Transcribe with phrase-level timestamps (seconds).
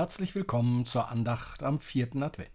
[0.00, 2.48] Herzlich willkommen zur Andacht am vierten Advent.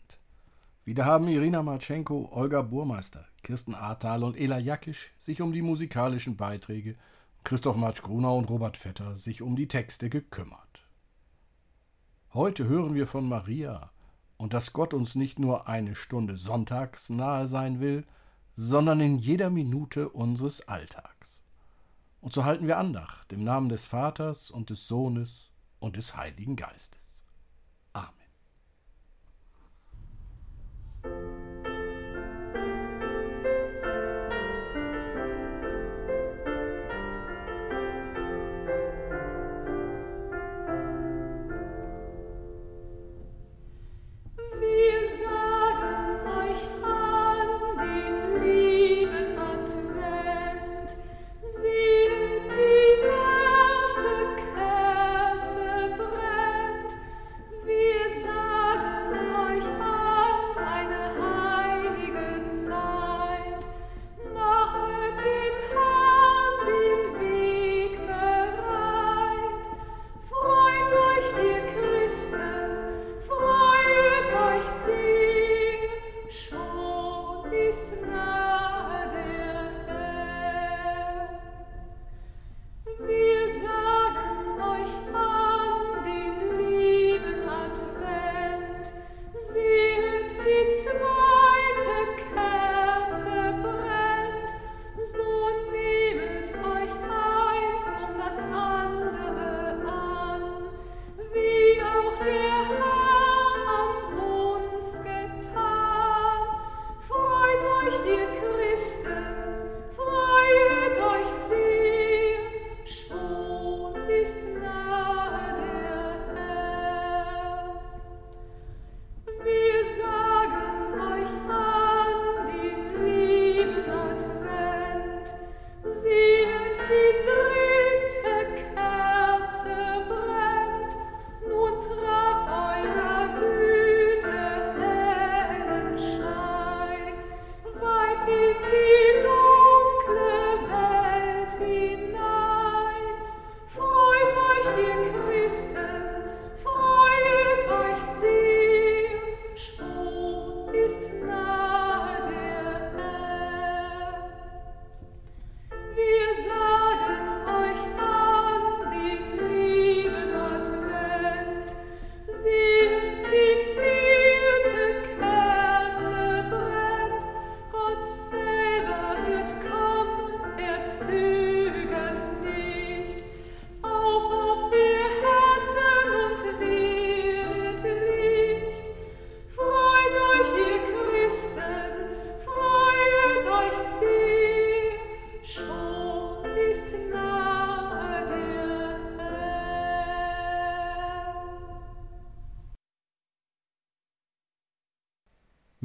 [0.83, 6.37] Wieder haben Irina Marchenko, Olga Burmeister, Kirsten Ahrtal und Ela Jakisch sich um die musikalischen
[6.37, 6.95] Beiträge,
[7.43, 10.87] Christoph Matsch-Grunau und Robert Vetter sich um die Texte gekümmert.
[12.33, 13.91] Heute hören wir von Maria
[14.37, 18.07] und dass Gott uns nicht nur eine Stunde sonntags nahe sein will,
[18.55, 21.43] sondern in jeder Minute unseres Alltags.
[22.21, 26.55] Und so halten wir Andacht im Namen des Vaters und des Sohnes und des Heiligen
[26.55, 27.04] Geistes.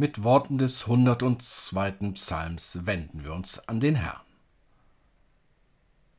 [0.00, 2.12] Mit Worten des 102.
[2.14, 4.24] Psalms wenden wir uns an den Herrn.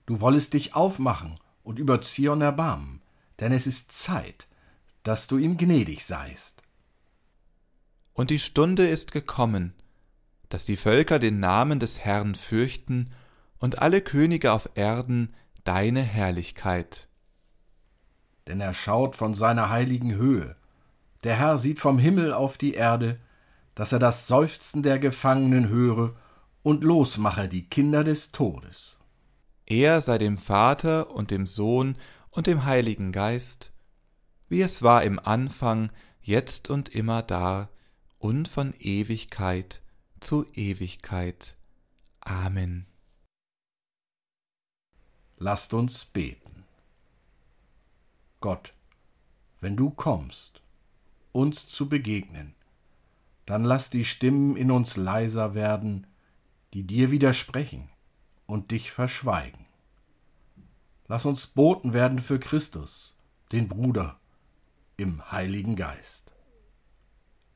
[0.06, 1.34] Du wollest dich aufmachen
[1.64, 3.02] und über Zion erbarmen,
[3.40, 4.48] denn es ist Zeit,
[5.02, 6.62] dass du ihm gnädig seist.
[8.14, 9.74] Und die Stunde ist gekommen,
[10.50, 13.10] dass die Völker den Namen des Herrn fürchten
[13.58, 15.34] und alle Könige auf Erden
[15.64, 17.08] deine Herrlichkeit.
[18.46, 20.56] Denn er schaut von seiner heiligen Höhe,
[21.24, 23.20] der Herr sieht vom Himmel auf die Erde,
[23.76, 26.16] dass er das Seufzen der Gefangenen höre
[26.64, 29.00] und losmache die Kinder des Todes.
[29.66, 31.96] Er sei dem Vater und dem Sohn
[32.30, 33.72] und dem Heiligen Geist,
[34.50, 35.92] wie es war im Anfang,
[36.22, 37.70] jetzt und immer da
[38.20, 39.82] und von Ewigkeit
[40.20, 41.56] zu Ewigkeit.
[42.20, 42.86] Amen.
[45.38, 46.66] Lasst uns beten.
[48.40, 48.74] Gott,
[49.60, 50.62] wenn du kommst,
[51.32, 52.54] uns zu begegnen,
[53.52, 56.08] dann lass die Stimmen in uns leiser werden,
[56.74, 57.90] die dir widersprechen
[58.46, 59.66] und dich verschweigen.
[61.10, 63.18] Lass uns Boten werden für Christus,
[63.52, 64.22] den Bruder,
[64.96, 66.32] im Heiligen Geist.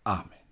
[0.03, 0.44] Amen.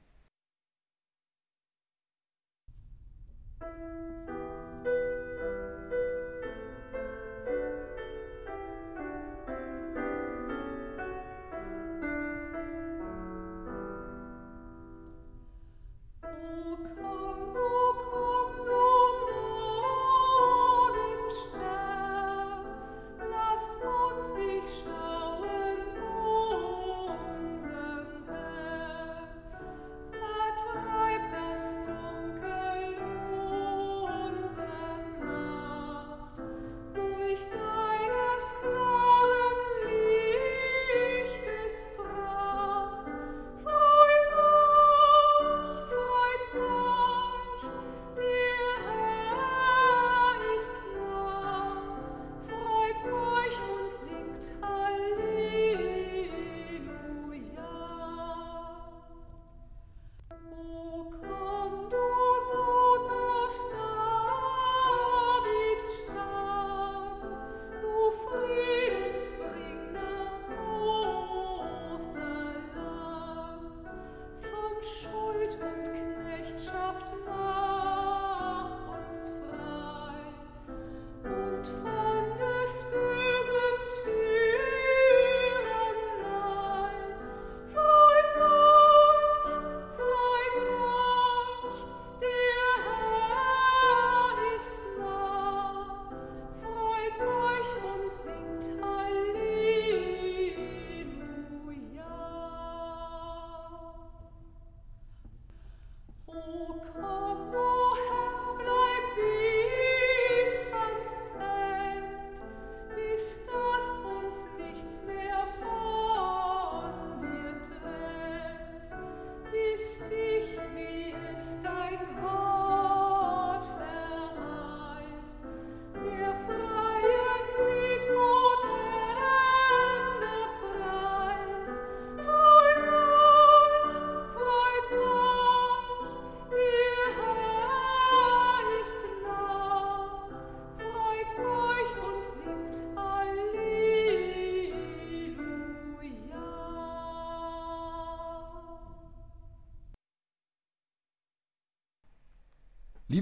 [106.36, 107.63] Oh, come come,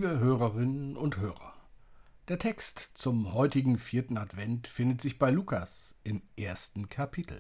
[0.02, 1.54] Liebe Hörerinnen und Hörer,
[2.28, 7.40] der Text zum heutigen vierten Advent findet sich bei Lukas im ersten Kapitel.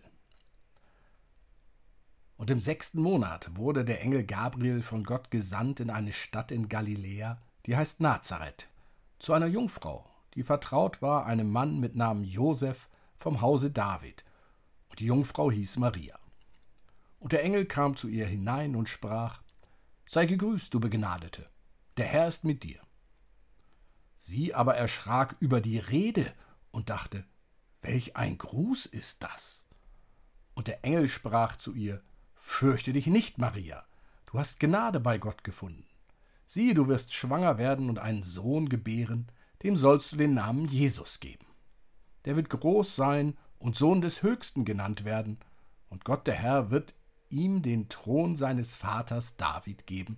[2.37, 6.69] Und im sechsten Monat wurde der Engel Gabriel von Gott gesandt in eine Stadt in
[6.69, 8.67] Galiläa, die heißt Nazareth,
[9.17, 14.23] zu einer Jungfrau, die vertraut war einem Mann mit Namen Josef vom Hause David,
[14.91, 16.19] und die Jungfrau hieß Maria.
[17.17, 19.41] Und der Engel kam zu ihr hinein und sprach:
[20.05, 21.49] Sei gegrüßt, du Begnadete,
[21.97, 22.79] der Herr ist mit dir.
[24.17, 26.31] Sie aber erschrak über die Rede
[26.71, 27.25] und dachte:
[27.81, 29.67] Welch ein Gruß ist das?
[30.53, 32.01] Und der Engel sprach zu ihr:
[32.35, 33.85] Fürchte dich nicht, Maria,
[34.27, 35.85] du hast Gnade bei Gott gefunden.
[36.45, 39.31] Siehe, du wirst schwanger werden und einen Sohn gebären,
[39.63, 41.45] dem sollst du den Namen Jesus geben.
[42.25, 45.39] Der wird groß sein und Sohn des Höchsten genannt werden,
[45.89, 46.93] und Gott der Herr wird
[47.29, 50.17] ihm den Thron seines Vaters David geben,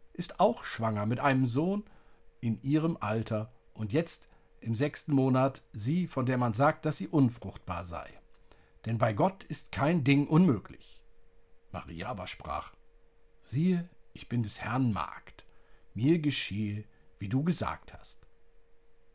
[0.21, 1.83] ist auch schwanger mit einem Sohn
[2.41, 4.27] in ihrem Alter und jetzt
[4.59, 8.07] im sechsten Monat sie, von der man sagt, dass sie unfruchtbar sei.
[8.85, 11.01] Denn bei Gott ist kein Ding unmöglich.
[11.71, 12.71] Maria aber sprach,
[13.41, 15.43] siehe, ich bin des Herrn Magd,
[15.95, 16.83] mir geschehe,
[17.17, 18.19] wie du gesagt hast.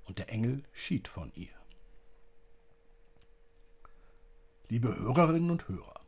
[0.06, 1.54] Und der Engel schied von ihr.
[4.68, 6.00] Liebe Hörerinnen und Hörer,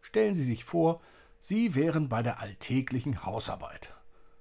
[0.00, 1.00] stellen Sie sich vor,
[1.38, 3.95] Sie wären bei der alltäglichen Hausarbeit.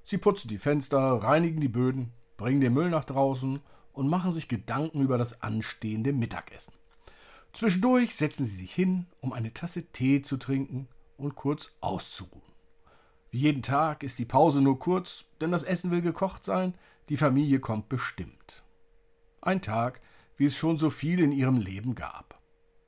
[0.05, 3.59] Sie putzen die Fenster, reinigen die Böden, bringen den Müll nach draußen
[3.91, 6.73] und machen sich Gedanken über das anstehende Mittagessen.
[7.51, 12.41] Zwischendurch setzen Sie sich hin, um eine Tasse Tee zu trinken und kurz auszuruhen.
[13.31, 16.75] Wie jeden Tag ist die Pause nur kurz, denn das Essen will gekocht sein,
[17.09, 18.63] die Familie kommt bestimmt.
[19.41, 19.99] Ein Tag,
[20.37, 22.39] wie es schon so viel in ihrem Leben gab.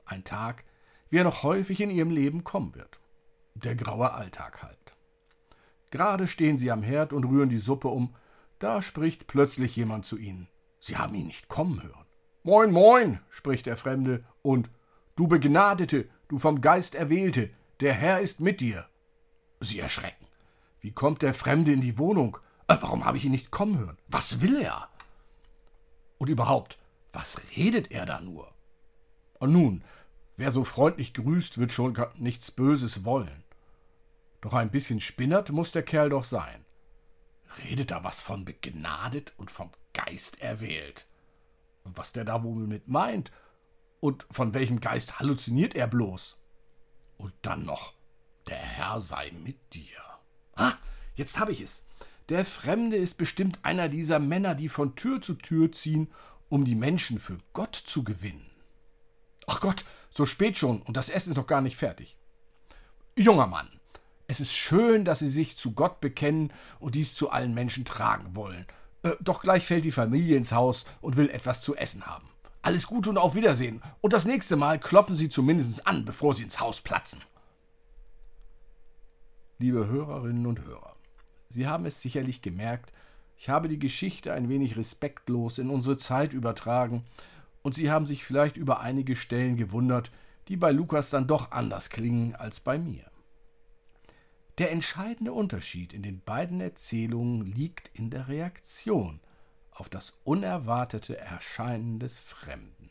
[0.06, 0.64] Ein Tag,
[1.10, 3.00] wie er noch häufig in ihrem Leben kommen wird
[3.64, 4.77] der graue Alltag halt.
[5.92, 8.16] Gerade stehen sie am Herd und rühren die Suppe um,
[8.60, 10.48] da spricht plötzlich jemand zu ihnen.
[10.80, 12.06] Sie haben ihn nicht kommen hören.
[12.44, 14.70] Moin, moin, spricht der Fremde, und
[15.18, 18.86] Du Begnadete, du vom Geist Erwählte, der Herr ist mit dir.
[19.60, 20.28] Sie erschrecken.
[20.80, 22.38] Wie kommt der Fremde in die Wohnung?
[22.68, 23.98] Äh, warum habe ich ihn nicht kommen hören?
[24.08, 24.90] Was will er?
[26.20, 26.78] Und überhaupt,
[27.14, 28.54] was redet er da nur?
[29.40, 29.84] Und nun,
[30.36, 33.44] wer so freundlich grüßt, wird schon nichts Böses wollen.
[34.42, 36.66] Doch ein bisschen spinnert muss der Kerl doch sein.
[37.64, 41.08] Redet da was von begnadet und vom Geist erwählt.
[41.84, 43.32] Und was der da wohl mit meint
[44.00, 46.38] und von welchem Geist halluziniert er bloß?
[47.18, 47.94] Und dann noch,
[48.48, 49.98] der Herr sei mit dir.
[50.56, 50.74] Ah,
[51.16, 51.84] jetzt hab ich es.
[52.30, 56.12] Der Fremde ist bestimmt einer dieser Männer, die von Tür zu Tür ziehen,
[56.50, 58.50] um die Menschen für Gott zu gewinnen.
[59.48, 62.18] Ach Gott, so spät schon und das Essen ist noch gar nicht fertig.
[63.16, 63.77] Junger Mann,
[64.28, 68.36] es ist schön, dass Sie sich zu Gott bekennen und dies zu allen Menschen tragen
[68.36, 68.66] wollen.
[69.04, 72.28] Äh, doch gleich fällt die Familie ins Haus und will etwas zu essen haben.
[72.62, 73.82] Alles Gute und auf Wiedersehen.
[74.02, 77.22] Und das nächste Mal klopfen Sie zumindest an, bevor Sie ins Haus platzen.
[79.60, 80.96] Liebe Hörerinnen und Hörer,
[81.50, 82.92] Sie haben es sicherlich gemerkt,
[83.40, 87.06] ich habe die Geschichte ein wenig respektlos in unsere Zeit übertragen,
[87.64, 90.12] und Sie haben sich vielleicht über einige Stellen gewundert,
[90.48, 93.04] die bei Lukas dann doch anders klingen als bei mir.
[94.58, 99.20] Der entscheidende Unterschied in den beiden Erzählungen liegt in der Reaktion
[99.70, 102.90] auf das unerwartete Erscheinen des Fremden.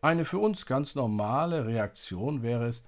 [0.00, 2.84] Eine für uns ganz normale Reaktion wäre es,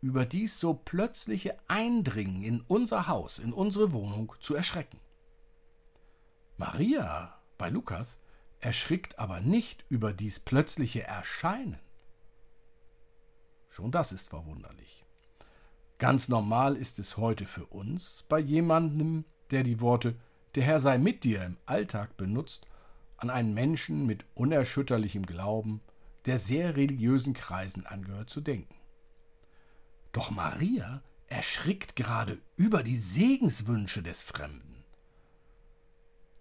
[0.00, 5.00] über dies so plötzliche Eindringen in unser Haus, in unsere Wohnung zu erschrecken.
[6.56, 8.20] Maria bei Lukas
[8.60, 11.80] erschrickt aber nicht über dies plötzliche Erscheinen.
[13.68, 15.03] Schon das ist verwunderlich.
[15.98, 20.16] Ganz normal ist es heute für uns, bei jemandem, der die Worte
[20.54, 22.66] Der Herr sei mit dir im Alltag benutzt,
[23.16, 25.80] an einen Menschen mit unerschütterlichem Glauben,
[26.26, 28.74] der sehr religiösen Kreisen angehört, zu denken.
[30.12, 34.84] Doch Maria erschrickt gerade über die Segenswünsche des Fremden.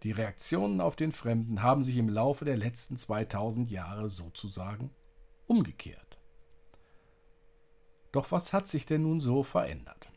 [0.04, 4.92] Die Reaktionen auf den Fremden haben sich im Laufe der letzten 2000 Jahre sozusagen
[5.48, 6.13] umgekehrt.
[8.14, 10.10] Doch was hat sich denn nun so verändert?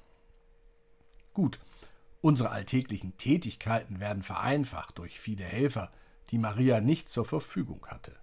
[1.35, 1.59] Gut,
[2.27, 5.93] Unsere alltäglichen Tätigkeiten werden vereinfacht durch viele Helfer,
[6.33, 8.17] die Maria nicht zur Verfügung hatte.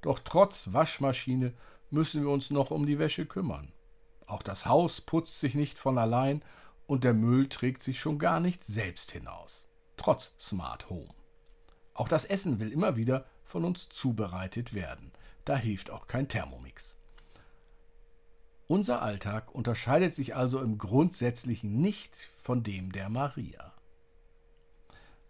[0.00, 1.52] Doch trotz Waschmaschine
[1.90, 3.72] müssen wir uns noch um die Wäsche kümmern.
[4.26, 6.40] Auch das Haus putzt sich nicht von allein
[6.86, 9.66] und der Müll trägt sich schon gar nicht selbst hinaus,
[9.96, 11.12] trotz Smart Home.
[11.94, 15.10] Auch das Essen will immer wieder von uns zubereitet werden.
[15.44, 16.96] Da hilft auch kein Thermomix.
[18.72, 23.74] Unser Alltag unterscheidet sich also im Grundsätzlichen nicht von dem der Maria.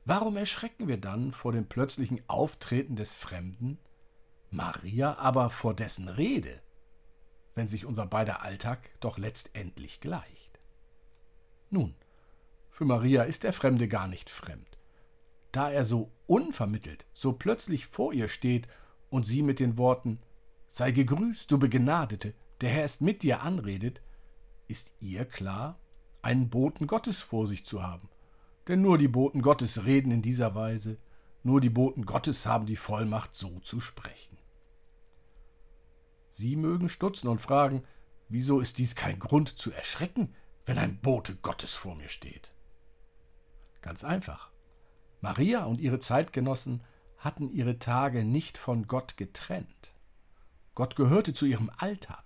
[0.05, 3.79] Warum erschrecken wir dann vor dem plötzlichen Auftreten des Fremden,
[4.53, 6.61] Maria aber vor dessen Rede,
[7.57, 10.61] wenn sich unser beider Alltag doch letztendlich gleicht?
[11.69, 11.97] Nun,
[12.71, 14.79] für Maria ist der Fremde gar nicht fremd.
[15.51, 18.69] Da er so unvermittelt, so plötzlich vor ihr steht
[19.11, 20.21] und sie mit den Worten
[20.69, 24.01] Sei gegrüßt, du Begnadete, der Herr ist mit dir anredet,
[24.69, 25.79] ist ihr klar,
[26.23, 28.09] einen Boten Gottes vor sich zu haben.
[28.69, 30.99] Denn nur die Boten Gottes reden in dieser Weise,
[31.43, 34.39] nur die Boten Gottes haben die Vollmacht, so zu sprechen.
[36.29, 37.83] Sie mögen stutzen und fragen,
[38.29, 42.55] wieso ist dies kein Grund zu erschrecken, wenn ein Bote Gottes vor mir steht?
[43.81, 44.53] Ganz einfach.
[45.21, 46.83] Maria und ihre Zeitgenossen
[47.19, 49.93] hatten ihre Tage nicht von Gott getrennt.
[50.75, 52.22] Gott gehörte zu ihrem Alltag.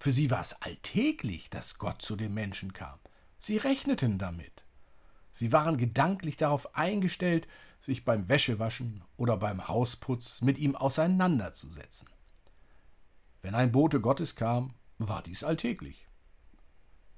[0.00, 2.98] Für sie war es alltäglich, dass Gott zu den Menschen kam.
[3.38, 4.64] Sie rechneten damit.
[5.30, 7.46] Sie waren gedanklich darauf eingestellt,
[7.78, 12.08] sich beim Wäschewaschen oder beim Hausputz mit ihm auseinanderzusetzen.
[13.42, 16.08] Wenn ein Bote Gottes kam, war dies alltäglich.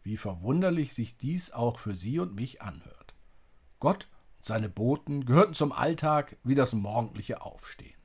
[0.03, 3.15] Wie verwunderlich sich dies auch für Sie und mich anhört.
[3.79, 4.09] Gott
[4.41, 8.02] seine Boten gehörten zum Alltag wie das morgendliche Aufstehen.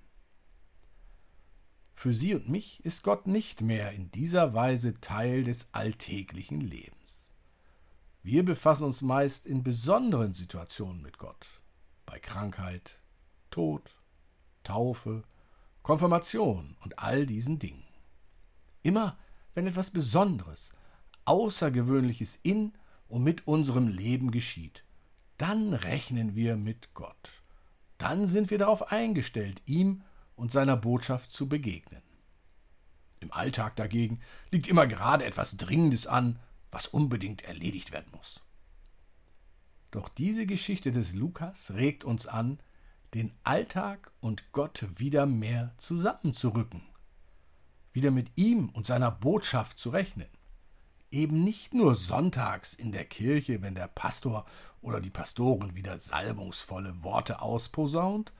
[2.00, 7.32] Für sie und mich ist Gott nicht mehr in dieser Weise Teil des alltäglichen Lebens.
[8.22, 11.48] Wir befassen uns meist in besonderen Situationen mit Gott,
[12.06, 13.00] bei Krankheit,
[13.50, 13.98] Tod,
[14.63, 15.24] Taufe,
[15.82, 17.88] Konfirmation und all diesen Dingen.
[18.84, 19.18] Immer
[19.56, 20.70] wenn etwas Besonderes,
[21.25, 22.74] Außergewöhnliches in
[23.08, 24.84] und mit unserem Leben geschieht,
[25.39, 27.42] dann rechnen wir mit Gott.
[27.98, 30.04] Dann sind wir darauf eingestellt, ihm
[30.38, 32.01] und seiner Botschaft zu begegnen.
[33.20, 36.39] Im Alltag dagegen liegt immer gerade etwas Dringendes an,
[36.72, 38.46] was unbedingt erledigt werden muss.
[39.92, 42.59] Doch diese Geschichte des Lukas regt uns an,
[43.14, 46.83] den Alltag und Gott wieder mehr zusammenzurücken,
[47.92, 50.29] wieder mit ihm und seiner Botschaft zu rechnen
[51.11, 54.46] eben nicht nur sonntags in der Kirche, wenn der Pastor
[54.81, 58.33] oder die Pastorin wieder salbungsvolle Worte ausposaunt,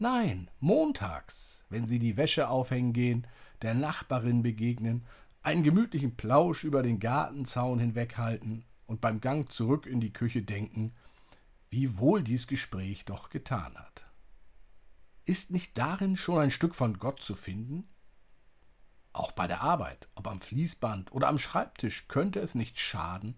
[0.00, 3.26] nein, montags, wenn sie die Wäsche aufhängen gehen,
[3.62, 5.06] der Nachbarin begegnen,
[5.42, 10.92] einen gemütlichen Plausch über den Gartenzaun hinweghalten und beim Gang zurück in die Küche denken,
[11.70, 14.04] wie wohl dies Gespräch doch getan hat.
[15.24, 17.88] Ist nicht darin schon ein Stück von Gott zu finden?
[19.12, 23.36] Auch bei der Arbeit, ob am Fließband oder am Schreibtisch, könnte es nicht schaden,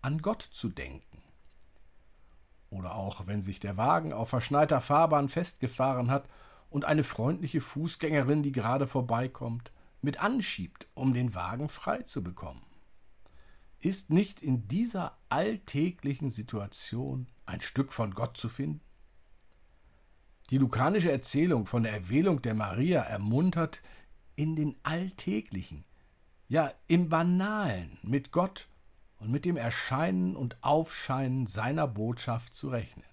[0.00, 1.22] an Gott zu denken.
[2.70, 6.28] Oder auch wenn sich der Wagen auf verschneiter Fahrbahn festgefahren hat
[6.70, 12.62] und eine freundliche Fußgängerin, die gerade vorbeikommt, mit anschiebt, um den Wagen frei zu bekommen.
[13.80, 18.80] Ist nicht in dieser alltäglichen Situation ein Stück von Gott zu finden?
[20.50, 23.82] Die lukanische Erzählung von der Erwählung der Maria ermuntert,
[24.34, 25.84] in den Alltäglichen,
[26.48, 28.68] ja im Banalen mit Gott
[29.18, 33.04] und mit dem Erscheinen und Aufscheinen seiner Botschaft zu rechnen.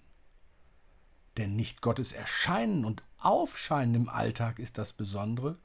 [1.36, 5.58] Denn nicht Gottes Erscheinen und Aufscheinen im Alltag ist das Besondere,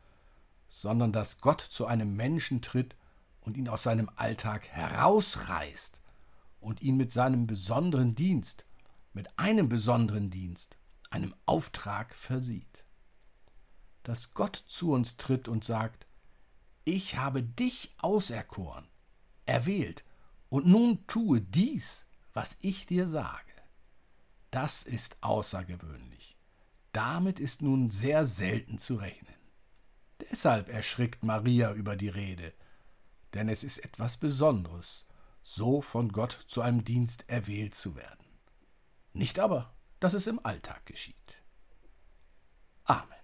[0.67, 2.95] sondern dass Gott zu einem Menschen tritt
[3.41, 6.01] und ihn aus seinem Alltag herausreißt
[6.59, 8.65] und ihn mit seinem besonderen Dienst,
[9.13, 10.77] mit einem besonderen Dienst,
[11.09, 12.83] einem Auftrag versieht
[14.03, 16.07] dass Gott zu uns tritt und sagt,
[16.83, 18.87] ich habe dich auserkoren,
[19.45, 20.03] erwählt,
[20.51, 23.53] und nun tue dies, was ich dir sage.
[24.51, 26.37] Das ist außergewöhnlich.
[26.91, 29.33] Damit ist nun sehr selten zu rechnen.
[30.29, 32.53] Deshalb erschrickt Maria über die Rede,
[33.33, 35.05] denn es ist etwas Besonderes,
[35.41, 38.25] so von Gott zu einem Dienst erwählt zu werden.
[39.13, 41.41] Nicht aber, dass es im Alltag geschieht.
[42.83, 43.20] Amen.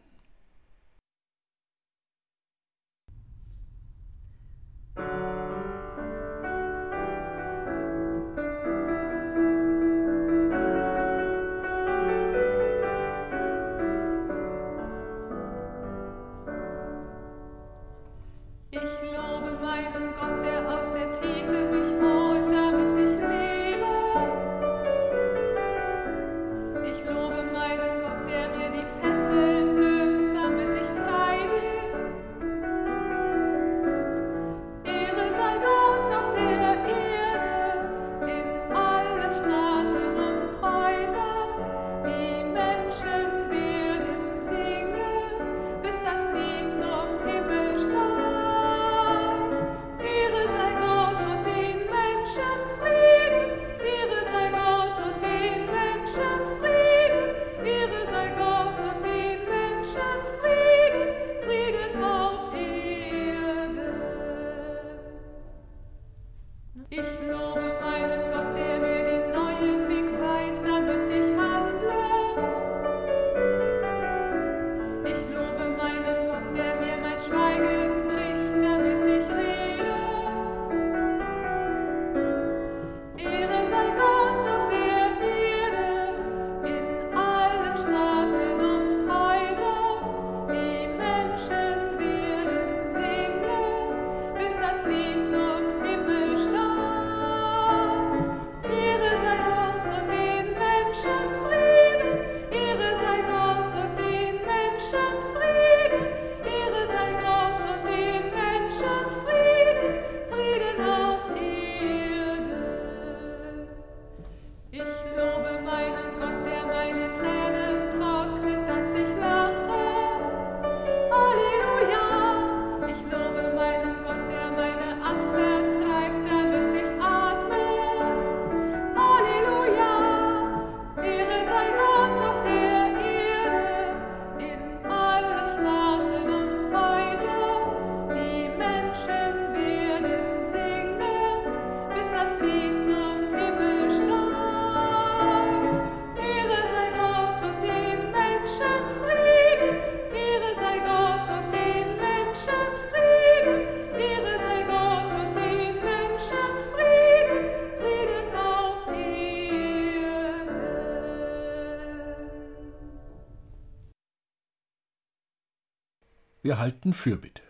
[166.58, 167.44] Wir halten Fürbitte.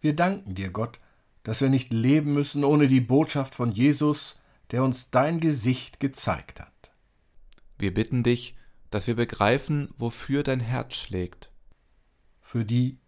[0.00, 0.98] Wir danken dir, Gott,
[1.44, 4.40] dass wir nicht leben müssen ohne die Botschaft von Jesus,
[4.72, 6.90] der uns dein Gesicht gezeigt hat.
[7.78, 8.56] Wir bitten dich,
[8.90, 11.52] dass wir begreifen, wofür dein Herz schlägt.
[12.40, 12.98] Für die,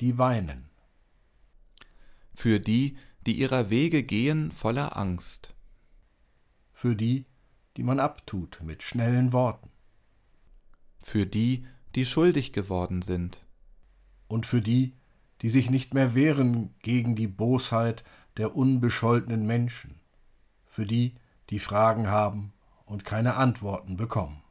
[0.00, 0.70] die weinen.
[2.34, 2.96] Für die,
[3.26, 5.54] die ihrer Wege gehen voller Angst.
[6.72, 7.26] Für die,
[7.76, 9.68] die man abtut mit schnellen Worten.
[11.02, 11.66] Für die,
[11.96, 13.46] die schuldig geworden sind.
[14.28, 14.92] Und für die,
[15.40, 18.04] die sich nicht mehr wehren gegen die Bosheit
[18.36, 19.98] der unbescholtenen Menschen.
[20.66, 21.14] Für die,
[21.50, 22.52] die Fragen haben
[22.84, 24.42] und keine Antworten bekommen.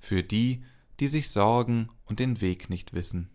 [0.00, 0.64] Für die,
[0.98, 3.28] die sich sorgen und den Weg nicht wissen.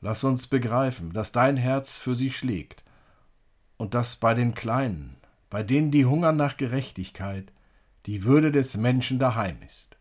[0.00, 2.84] Lass uns begreifen, dass dein Herz für sie schlägt
[3.76, 5.16] und dass bei den Kleinen,
[5.50, 7.52] bei denen die hungern nach Gerechtigkeit,
[8.06, 9.96] die Würde des Menschen daheim ist.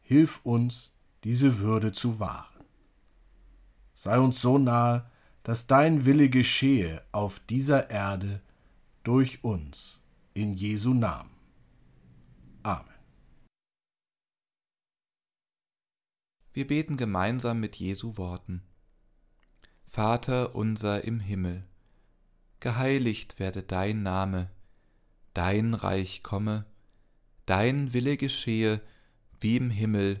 [0.00, 0.92] Hilf uns,
[1.24, 2.64] diese Würde zu wahren.
[3.94, 5.10] Sei uns so nahe,
[5.42, 8.40] dass dein Wille geschehe auf dieser Erde
[9.02, 10.02] durch uns,
[10.34, 11.30] in Jesu Namen.
[12.62, 12.86] Amen.
[16.52, 18.62] Wir beten gemeinsam mit Jesu Worten.
[19.86, 21.64] Vater unser im Himmel,
[22.60, 24.50] geheiligt werde dein Name,
[25.34, 26.64] dein Reich komme,
[27.46, 28.80] dein Wille geschehe,
[29.40, 30.20] wie im Himmel,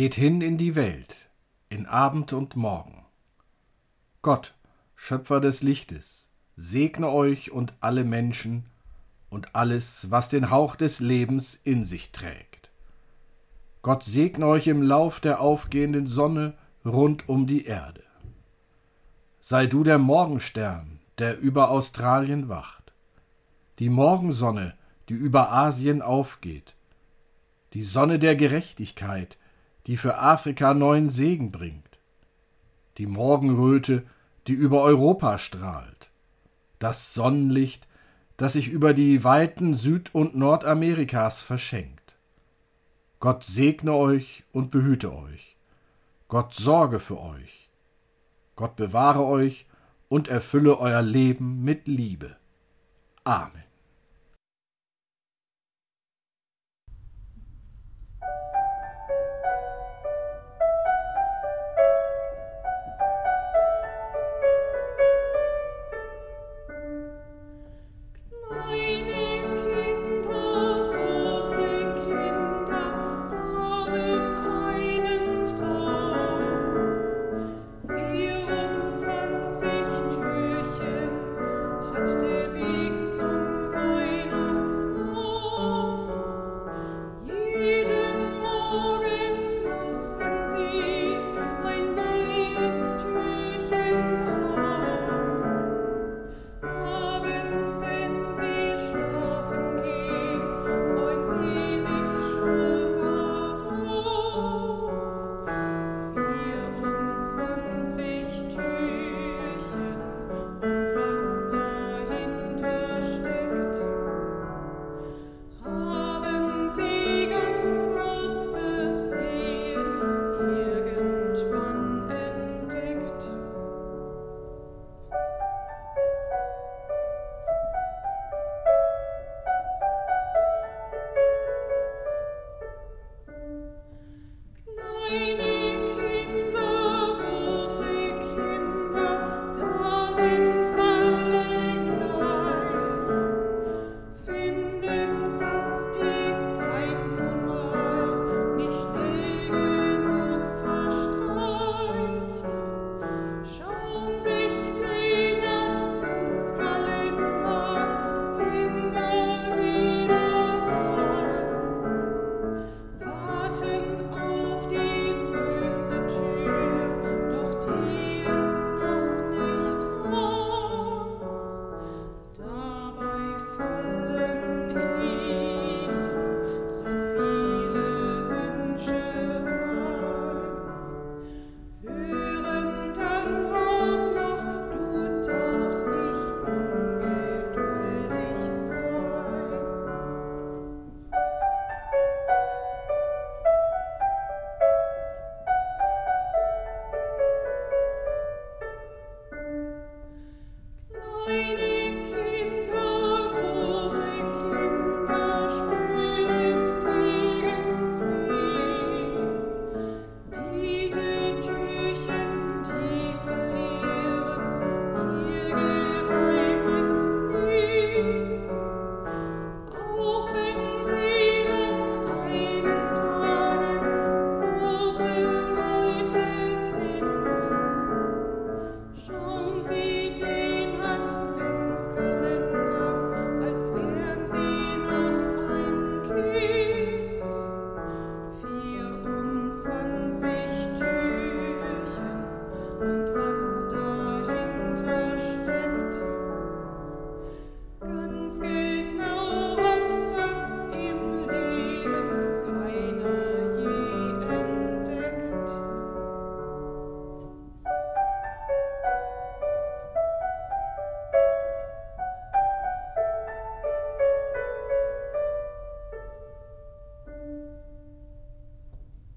[0.00, 1.14] Geht hin in die Welt,
[1.68, 3.04] in Abend und Morgen.
[4.22, 4.54] Gott,
[4.94, 8.64] Schöpfer des Lichtes, segne euch und alle Menschen
[9.28, 12.70] und alles, was den Hauch des Lebens in sich trägt.
[13.82, 18.04] Gott segne euch im Lauf der aufgehenden Sonne rund um die Erde.
[19.38, 22.94] Sei du der Morgenstern, der über Australien wacht,
[23.78, 24.78] die Morgensonne,
[25.10, 26.74] die über Asien aufgeht,
[27.74, 29.36] die Sonne der Gerechtigkeit,
[29.86, 31.98] die für Afrika neuen Segen bringt,
[32.98, 34.04] die Morgenröte,
[34.46, 36.10] die über Europa strahlt,
[36.78, 37.86] das Sonnenlicht,
[38.36, 42.16] das sich über die Weiten Süd- und Nordamerikas verschenkt.
[43.20, 45.56] Gott segne euch und behüte euch.
[46.28, 47.68] Gott sorge für euch.
[48.56, 49.66] Gott bewahre euch
[50.08, 52.36] und erfülle euer Leben mit Liebe.
[53.24, 53.69] Amen.